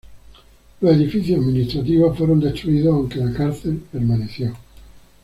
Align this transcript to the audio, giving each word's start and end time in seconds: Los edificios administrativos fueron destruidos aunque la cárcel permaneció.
Los 0.79 0.93
edificios 0.95 1.37
administrativos 1.39 2.17
fueron 2.17 2.39
destruidos 2.39 2.91
aunque 2.95 3.17
la 3.19 3.31
cárcel 3.33 3.83
permaneció. 3.91 4.51